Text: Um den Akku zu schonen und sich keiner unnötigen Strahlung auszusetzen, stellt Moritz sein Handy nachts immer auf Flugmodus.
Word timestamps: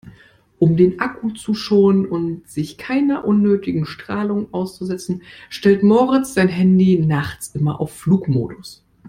Um 0.57 0.77
den 0.77 0.99
Akku 0.99 1.29
zu 1.29 1.53
schonen 1.53 2.07
und 2.07 2.49
sich 2.49 2.79
keiner 2.79 3.23
unnötigen 3.23 3.85
Strahlung 3.85 4.51
auszusetzen, 4.51 5.21
stellt 5.47 5.83
Moritz 5.83 6.33
sein 6.33 6.47
Handy 6.47 6.97
nachts 7.05 7.53
immer 7.53 7.79
auf 7.79 7.93
Flugmodus. 7.93 8.83